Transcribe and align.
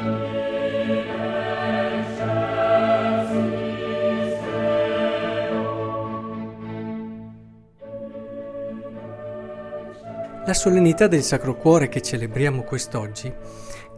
La 0.00 0.04
solennità 10.54 11.08
del 11.08 11.24
Sacro 11.24 11.56
Cuore 11.56 11.88
che 11.88 12.00
celebriamo 12.00 12.62
quest'oggi, 12.62 13.32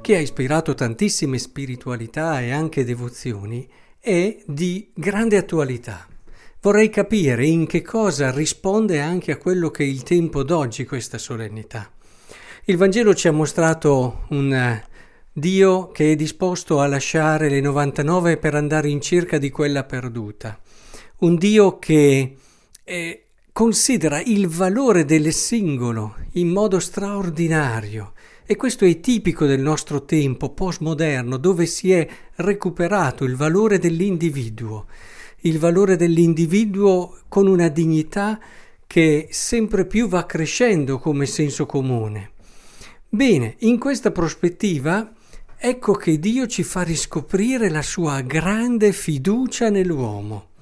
che 0.01 0.17
ha 0.17 0.21
ispirato 0.21 0.73
tantissime 0.73 1.37
spiritualità 1.37 2.41
e 2.41 2.51
anche 2.51 2.83
devozioni, 2.83 3.69
è 4.01 4.39
di 4.47 4.91
grande 4.95 5.37
attualità. 5.37 6.07
Vorrei 6.63 6.89
capire 6.89 7.45
in 7.45 7.67
che 7.67 7.83
cosa 7.83 8.31
risponde 8.31 9.01
anche 9.01 9.33
a 9.33 9.37
quello 9.37 9.71
che 9.71 9.85
è 9.85 9.87
il 9.87 10.03
tempo 10.03 10.45
d'oggi 10.45 10.87
questa 10.87 11.19
solennità. 11.19 11.91
Il 12.65 12.79
Vangelo 12.79 13.15
ci 13.15 13.29
ha 13.29 13.33
mostrato 13.33 14.25
un 14.31 14.89
Dio 15.33 15.93
che 15.93 16.13
è 16.13 16.17
disposto 16.17 16.81
a 16.81 16.89
lasciare 16.89 17.49
le 17.49 17.61
99 17.61 18.37
per 18.37 18.57
andare 18.57 18.89
in 18.89 19.01
cerca 19.01 19.39
di 19.39 19.49
quella 19.49 19.85
perduta. 19.85 20.59
Un 21.19 21.37
Dio 21.37 21.79
che 21.79 22.37
è 22.83 23.23
considera 23.53 24.21
il 24.21 24.49
valore 24.49 25.05
del 25.05 25.33
singolo 25.33 26.17
in 26.33 26.49
modo 26.49 26.81
straordinario 26.81 28.15
e 28.45 28.57
questo 28.57 28.85
è 28.85 28.99
tipico 28.99 29.47
del 29.47 29.61
nostro 29.61 30.05
tempo 30.05 30.51
postmoderno 30.51 31.37
dove 31.37 31.67
si 31.67 31.93
è 31.93 32.09
recuperato 32.37 33.23
il 33.23 33.37
valore 33.37 33.79
dell'individuo, 33.79 34.87
il 35.43 35.61
valore 35.61 35.95
dell'individuo 35.95 37.21
con 37.29 37.47
una 37.47 37.69
dignità 37.69 38.41
che 38.85 39.29
sempre 39.31 39.87
più 39.87 40.09
va 40.09 40.27
crescendo 40.27 40.99
come 40.99 41.27
senso 41.27 41.67
comune. 41.67 42.33
Bene, 43.09 43.55
in 43.61 43.79
questa 43.79 44.11
prospettiva 44.11 45.13
ecco 45.63 45.93
che 45.93 46.19
Dio 46.19 46.47
ci 46.47 46.63
fa 46.63 46.81
riscoprire 46.81 47.69
la 47.69 47.83
sua 47.83 48.23
grande 48.23 48.93
fiducia 48.93 49.69
nell'uomo. 49.69 50.53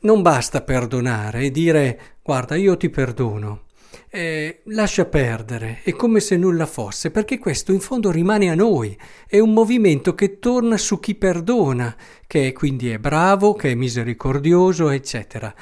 Non 0.00 0.22
basta 0.22 0.62
perdonare 0.62 1.42
e 1.42 1.50
dire 1.50 2.00
guarda 2.22 2.56
io 2.56 2.78
ti 2.78 2.88
perdono, 2.88 3.64
eh, 4.08 4.62
lascia 4.64 5.04
perdere, 5.04 5.80
è 5.82 5.92
come 5.92 6.20
se 6.20 6.38
nulla 6.38 6.64
fosse, 6.64 7.10
perché 7.10 7.38
questo 7.38 7.72
in 7.72 7.80
fondo 7.80 8.10
rimane 8.10 8.48
a 8.48 8.54
noi, 8.54 8.96
è 9.26 9.38
un 9.38 9.52
movimento 9.52 10.14
che 10.14 10.38
torna 10.38 10.78
su 10.78 10.98
chi 10.98 11.16
perdona, 11.16 11.94
che 12.26 12.52
quindi 12.52 12.88
è 12.88 12.98
bravo, 12.98 13.52
che 13.52 13.72
è 13.72 13.74
misericordioso, 13.74 14.88
eccetera. 14.88 15.54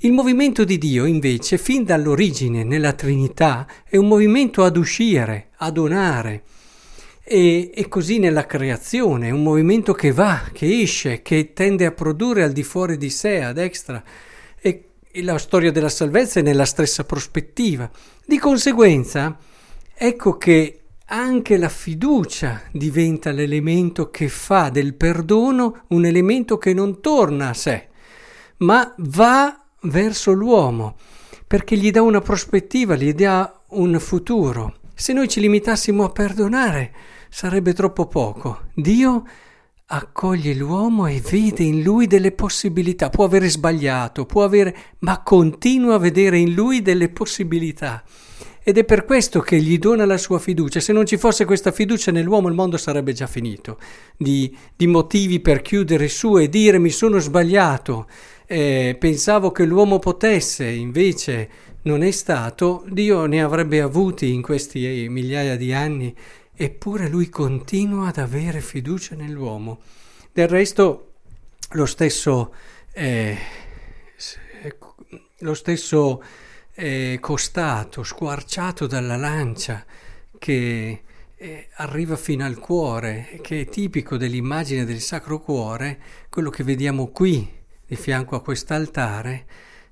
Il 0.00 0.12
movimento 0.12 0.64
di 0.64 0.76
Dio 0.76 1.06
invece, 1.06 1.56
fin 1.56 1.84
dall'origine 1.84 2.64
nella 2.64 2.92
Trinità, 2.92 3.66
è 3.88 3.96
un 3.96 4.08
movimento 4.08 4.62
ad 4.62 4.76
uscire, 4.76 5.52
a 5.56 5.70
donare. 5.70 6.42
E, 7.28 7.72
e, 7.74 7.88
così 7.88 8.20
nella 8.20 8.46
creazione, 8.46 9.32
un 9.32 9.42
movimento 9.42 9.92
che 9.94 10.12
va, 10.12 10.48
che 10.52 10.80
esce, 10.80 11.22
che 11.22 11.52
tende 11.54 11.84
a 11.84 11.90
produrre 11.90 12.44
al 12.44 12.52
di 12.52 12.62
fuori 12.62 12.96
di 12.96 13.10
sé, 13.10 13.42
ad 13.42 13.58
extra. 13.58 14.00
E, 14.60 14.90
e 15.10 15.22
la 15.24 15.36
storia 15.36 15.72
della 15.72 15.88
salvezza 15.88 16.38
è 16.38 16.44
nella 16.44 16.64
stessa 16.64 17.02
prospettiva. 17.02 17.90
Di 18.24 18.38
conseguenza, 18.38 19.36
ecco 19.92 20.36
che 20.36 20.82
anche 21.06 21.56
la 21.56 21.68
fiducia 21.68 22.62
diventa 22.70 23.32
l'elemento 23.32 24.08
che 24.08 24.28
fa 24.28 24.70
del 24.70 24.94
perdono 24.94 25.82
un 25.88 26.04
elemento 26.04 26.58
che 26.58 26.72
non 26.72 27.00
torna 27.00 27.48
a 27.48 27.54
sé, 27.54 27.88
ma 28.58 28.94
va 28.98 29.64
verso 29.82 30.30
l'uomo, 30.30 30.94
perché 31.44 31.76
gli 31.76 31.90
dà 31.90 32.02
una 32.02 32.20
prospettiva, 32.20 32.94
gli 32.94 33.12
dà 33.14 33.62
un 33.70 33.98
futuro. 33.98 34.76
Se 34.94 35.12
noi 35.12 35.26
ci 35.26 35.40
limitassimo 35.40 36.04
a 36.04 36.10
perdonare, 36.10 36.92
sarebbe 37.36 37.74
troppo 37.74 38.06
poco. 38.06 38.62
Dio 38.72 39.22
accoglie 39.88 40.54
l'uomo 40.54 41.06
e 41.06 41.20
vede 41.20 41.64
in 41.64 41.82
lui 41.82 42.06
delle 42.06 42.32
possibilità. 42.32 43.10
Può 43.10 43.26
avere 43.26 43.50
sbagliato, 43.50 44.24
può 44.24 44.42
avere, 44.42 44.74
ma 45.00 45.20
continua 45.22 45.96
a 45.96 45.98
vedere 45.98 46.38
in 46.38 46.54
lui 46.54 46.80
delle 46.80 47.10
possibilità. 47.10 48.02
Ed 48.62 48.78
è 48.78 48.84
per 48.84 49.04
questo 49.04 49.40
che 49.40 49.60
gli 49.60 49.78
dona 49.78 50.06
la 50.06 50.16
sua 50.16 50.38
fiducia. 50.38 50.80
Se 50.80 50.94
non 50.94 51.04
ci 51.04 51.18
fosse 51.18 51.44
questa 51.44 51.72
fiducia 51.72 52.10
nell'uomo, 52.10 52.48
il 52.48 52.54
mondo 52.54 52.78
sarebbe 52.78 53.12
già 53.12 53.26
finito. 53.26 53.76
Di, 54.16 54.56
di 54.74 54.86
motivi 54.86 55.38
per 55.40 55.60
chiudere 55.60 56.08
su 56.08 56.38
e 56.38 56.48
dire 56.48 56.78
mi 56.78 56.88
sono 56.88 57.18
sbagliato. 57.18 58.06
Eh, 58.46 58.96
pensavo 58.98 59.50
che 59.50 59.66
l'uomo 59.66 59.98
potesse, 59.98 60.64
invece 60.64 61.50
non 61.82 62.02
è 62.02 62.12
stato. 62.12 62.82
Dio 62.88 63.26
ne 63.26 63.42
avrebbe 63.42 63.82
avuti 63.82 64.32
in 64.32 64.40
questi 64.40 65.06
migliaia 65.10 65.56
di 65.56 65.74
anni 65.74 66.16
eppure 66.56 67.08
lui 67.08 67.28
continua 67.28 68.08
ad 68.08 68.16
avere 68.16 68.60
fiducia 68.60 69.14
nell'uomo. 69.14 69.80
Del 70.32 70.48
resto, 70.48 71.12
lo 71.70 71.86
stesso, 71.86 72.54
eh, 72.92 73.36
lo 75.38 75.54
stesso 75.54 76.22
eh, 76.74 77.18
costato, 77.20 78.02
squarciato 78.02 78.86
dalla 78.86 79.16
lancia, 79.16 79.84
che 80.38 81.02
eh, 81.36 81.68
arriva 81.74 82.16
fino 82.16 82.44
al 82.44 82.58
cuore, 82.58 83.38
che 83.42 83.62
è 83.62 83.66
tipico 83.66 84.16
dell'immagine 84.16 84.84
del 84.84 85.00
Sacro 85.00 85.38
Cuore, 85.38 86.00
quello 86.30 86.50
che 86.50 86.64
vediamo 86.64 87.08
qui 87.08 87.50
di 87.86 87.96
fianco 87.96 88.34
a 88.36 88.42
quest'altare, 88.42 89.46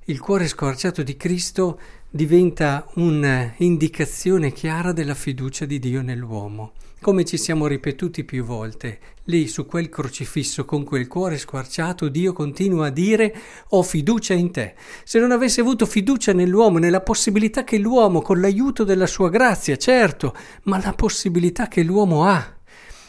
il 0.06 0.20
cuore 0.20 0.48
squarciato 0.48 1.02
di 1.02 1.16
Cristo 1.16 1.78
diventa 2.14 2.86
un'indicazione 2.94 4.52
chiara 4.52 4.92
della 4.92 5.16
fiducia 5.16 5.64
di 5.64 5.80
Dio 5.80 6.00
nell'uomo. 6.00 6.75
Come 7.00 7.25
ci 7.25 7.36
siamo 7.36 7.66
ripetuti 7.66 8.22
più 8.22 8.44
volte, 8.44 9.00
lì 9.25 9.48
su 9.48 9.66
quel 9.66 9.88
crocifisso 9.88 10.64
con 10.64 10.84
quel 10.84 11.08
cuore 11.08 11.38
squarciato, 11.38 12.08
Dio 12.08 12.32
continua 12.32 12.86
a 12.86 12.91
dire 12.91 13.34
ho 13.70 13.82
fiducia 13.82 14.32
in 14.32 14.52
te. 14.52 14.76
Se 15.02 15.19
non 15.19 15.32
avesse 15.32 15.60
avuto 15.60 15.86
fiducia 15.86 16.32
nell'uomo, 16.32 16.78
nella 16.78 17.00
possibilità 17.00 17.64
che 17.64 17.78
l'uomo, 17.78 18.22
con 18.22 18.41
l'aiuto 18.41 18.84
della 18.84 19.08
sua 19.08 19.28
grazia, 19.28 19.76
certo, 19.76 20.36
ma 20.64 20.81
la 20.81 20.92
possibilità 20.92 21.66
che 21.66 21.82
l'uomo 21.82 22.26
ha 22.26 22.54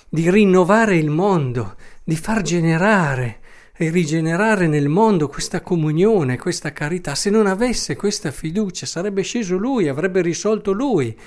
di 0.10 0.32
rinnovare 0.32 0.98
il 0.98 1.12
mondo, 1.12 1.76
di 2.04 2.16
far 2.16 2.42
generare, 2.42 3.42
rigenerare 3.78 4.68
nel 4.68 4.88
mondo 4.88 5.28
questa 5.28 5.62
comunione, 5.62 6.38
questa 6.38 6.72
carità. 6.72 7.14
Se 7.16 7.30
non 7.30 7.46
avesse 7.46 7.96
questa 7.96 8.32
fiducia 8.32 8.86
sarebbe 8.86 9.22
sceso 9.22 9.58
lui, 9.58 9.88
avrebbe 9.88 10.22
risolto 10.22 10.72
lui. 10.72 11.18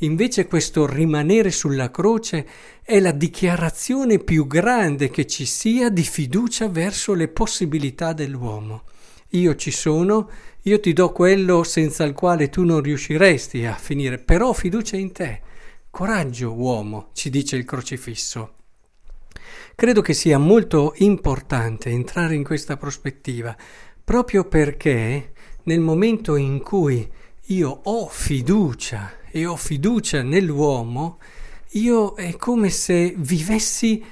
Invece 0.00 0.46
questo 0.46 0.86
rimanere 0.86 1.50
sulla 1.50 1.90
croce 1.90 2.46
è 2.82 3.00
la 3.00 3.12
dichiarazione 3.12 4.18
più 4.18 4.46
grande 4.46 5.08
che 5.08 5.26
ci 5.26 5.46
sia 5.46 5.88
di 5.88 6.02
fiducia 6.02 6.68
verso 6.68 7.14
le 7.14 7.28
possibilità 7.28 8.12
dell'uomo. 8.12 8.82
Io 9.30 9.56
ci 9.56 9.70
sono, 9.70 10.28
io 10.62 10.80
ti 10.80 10.92
do 10.92 11.10
quello 11.12 11.64
senza 11.64 12.04
il 12.04 12.12
quale 12.12 12.50
tu 12.50 12.64
non 12.64 12.82
riusciresti 12.82 13.64
a 13.64 13.74
finire, 13.74 14.18
però 14.18 14.52
fiducia 14.52 14.96
in 14.96 15.12
te. 15.12 15.40
Coraggio, 15.90 16.52
uomo, 16.52 17.08
ci 17.14 17.30
dice 17.30 17.56
il 17.56 17.64
crocifisso. 17.64 18.55
Credo 19.78 20.00
che 20.00 20.14
sia 20.14 20.38
molto 20.38 20.94
importante 20.96 21.90
entrare 21.90 22.34
in 22.34 22.42
questa 22.42 22.78
prospettiva, 22.78 23.54
proprio 24.02 24.44
perché 24.44 25.32
nel 25.64 25.80
momento 25.80 26.36
in 26.36 26.62
cui 26.62 27.06
io 27.48 27.80
ho 27.82 28.06
fiducia 28.06 29.12
e 29.30 29.44
ho 29.44 29.54
fiducia 29.54 30.22
nell'uomo, 30.22 31.18
io 31.72 32.14
è 32.14 32.36
come 32.36 32.70
se 32.70 33.12
vivessi 33.18 34.02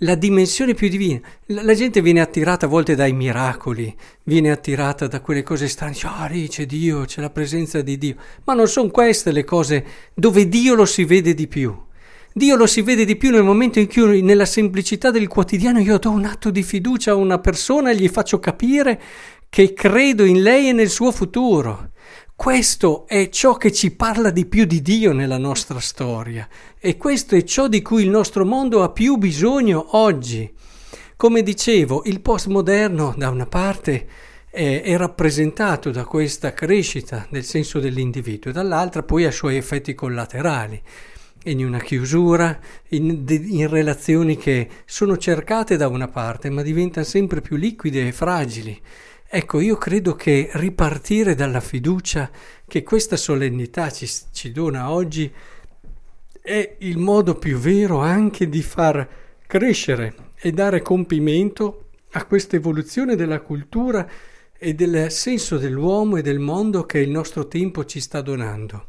la 0.00 0.14
dimensione 0.14 0.74
più 0.74 0.90
divina. 0.90 1.22
La, 1.46 1.72
gente 1.72 2.02
viene 2.02 2.20
attirata 2.20 2.66
a 2.66 2.68
volte 2.68 2.94
dai 2.94 3.14
miracoli, 3.14 3.96
viene 4.24 4.50
attirata 4.50 5.06
da 5.06 5.22
quelle 5.22 5.42
cose 5.42 5.68
strane, 5.68 5.96
ah 6.02 6.26
lì 6.26 6.48
c'è 6.48 6.66
Dio, 6.66 7.06
c'è 7.06 7.22
la 7.22 7.30
presenza 7.30 7.80
di 7.80 7.96
Dio, 7.96 8.16
ma 8.44 8.52
non 8.52 8.68
sono 8.68 8.90
queste 8.90 9.32
le 9.32 9.44
cose 9.44 9.86
dove 10.12 10.46
Dio 10.50 10.74
lo 10.74 10.84
si 10.84 11.04
vede 11.04 11.32
di 11.32 11.46
più. 11.46 11.83
Dio 12.36 12.56
lo 12.56 12.66
si 12.66 12.82
vede 12.82 13.04
di 13.04 13.14
più 13.14 13.30
nel 13.30 13.44
momento 13.44 13.78
in 13.78 13.86
cui 13.86 14.20
nella 14.20 14.44
semplicità 14.44 15.12
del 15.12 15.28
quotidiano 15.28 15.78
io 15.78 15.98
do 16.00 16.10
un 16.10 16.24
atto 16.24 16.50
di 16.50 16.64
fiducia 16.64 17.12
a 17.12 17.14
una 17.14 17.38
persona 17.38 17.92
e 17.92 17.94
gli 17.94 18.08
faccio 18.08 18.40
capire 18.40 19.00
che 19.48 19.72
credo 19.72 20.24
in 20.24 20.42
lei 20.42 20.68
e 20.68 20.72
nel 20.72 20.88
suo 20.88 21.12
futuro. 21.12 21.92
Questo 22.34 23.06
è 23.06 23.28
ciò 23.28 23.54
che 23.54 23.70
ci 23.70 23.92
parla 23.92 24.30
di 24.30 24.46
più 24.46 24.64
di 24.64 24.82
Dio 24.82 25.12
nella 25.12 25.38
nostra 25.38 25.78
storia 25.78 26.48
e 26.80 26.96
questo 26.96 27.36
è 27.36 27.44
ciò 27.44 27.68
di 27.68 27.80
cui 27.82 28.02
il 28.02 28.10
nostro 28.10 28.44
mondo 28.44 28.82
ha 28.82 28.90
più 28.90 29.14
bisogno 29.14 29.96
oggi. 29.96 30.52
Come 31.14 31.40
dicevo, 31.40 32.02
il 32.06 32.20
postmoderno 32.20 33.14
da 33.16 33.30
una 33.30 33.46
parte 33.46 34.08
è, 34.50 34.82
è 34.82 34.96
rappresentato 34.96 35.92
da 35.92 36.04
questa 36.04 36.52
crescita 36.52 37.28
del 37.30 37.44
senso 37.44 37.78
dell'individuo 37.78 38.50
e 38.50 38.54
dall'altra 38.54 39.04
poi 39.04 39.24
ha 39.24 39.28
i 39.28 39.32
suoi 39.32 39.56
effetti 39.56 39.94
collaterali 39.94 40.82
in 41.44 41.64
una 41.64 41.80
chiusura, 41.80 42.58
in, 42.88 43.24
in, 43.26 43.68
relazioni 43.68 44.36
che 44.36 44.68
sono 44.84 45.16
cercate 45.16 45.76
da 45.76 45.88
una 45.88 46.08
parte 46.08 46.50
ma 46.50 46.62
diventano 46.62 47.04
sempre 47.04 47.40
più 47.40 47.56
liquide 47.56 48.06
e 48.06 48.12
fragili. 48.12 48.80
Ecco, 49.26 49.60
io 49.60 49.76
credo 49.76 50.14
che 50.14 50.50
ripartire 50.52 51.34
dalla 51.34 51.60
fiducia 51.60 52.30
che 52.66 52.82
questa 52.82 53.16
solennità 53.16 53.90
ci, 53.90 54.08
ci 54.32 54.52
dona 54.52 54.90
oggi 54.90 55.32
è 56.40 56.76
il 56.80 56.98
modo 56.98 57.34
più 57.34 57.58
vero 57.58 57.98
anche 57.98 58.48
di 58.48 58.62
far 58.62 59.08
crescere 59.46 60.14
e 60.38 60.52
dare 60.52 60.82
compimento 60.82 61.88
a 62.12 62.24
questa 62.26 62.56
evoluzione 62.56 63.16
della 63.16 63.40
cultura 63.40 64.08
e 64.56 64.74
del 64.74 65.10
senso 65.10 65.58
dell'uomo 65.58 66.16
e 66.16 66.22
del 66.22 66.38
mondo 66.38 66.84
che 66.84 66.98
il 66.98 67.10
nostro 67.10 67.48
tempo 67.48 67.84
ci 67.84 68.00
sta 68.00 68.20
donando. 68.20 68.86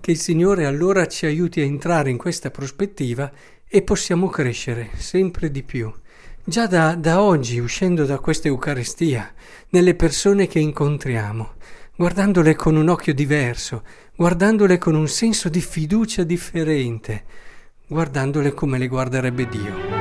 Che 0.00 0.10
il 0.10 0.18
Signore 0.18 0.64
allora 0.64 1.06
ci 1.06 1.26
aiuti 1.26 1.60
a 1.60 1.64
entrare 1.64 2.08
in 2.08 2.16
questa 2.16 2.50
prospettiva 2.50 3.30
e 3.68 3.82
possiamo 3.82 4.28
crescere 4.28 4.88
sempre 4.96 5.50
di 5.50 5.62
più. 5.62 5.92
Già 6.42 6.66
da, 6.66 6.94
da 6.94 7.20
oggi, 7.20 7.58
uscendo 7.58 8.06
da 8.06 8.18
questa 8.18 8.48
Eucaristia, 8.48 9.30
nelle 9.68 9.94
persone 9.94 10.46
che 10.46 10.58
incontriamo, 10.58 11.52
guardandole 11.94 12.56
con 12.56 12.76
un 12.76 12.88
occhio 12.88 13.12
diverso, 13.12 13.82
guardandole 14.16 14.78
con 14.78 14.94
un 14.94 15.06
senso 15.06 15.50
di 15.50 15.60
fiducia 15.60 16.24
differente, 16.24 17.24
guardandole 17.86 18.54
come 18.54 18.78
le 18.78 18.88
guarderebbe 18.88 19.46
Dio. 19.48 19.99